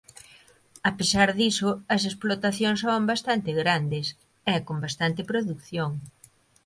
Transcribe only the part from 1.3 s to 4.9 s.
diso as explotacións son bastante grandes e con